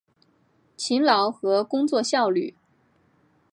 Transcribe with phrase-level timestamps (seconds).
[0.75, 2.55] 勤劳和工作效率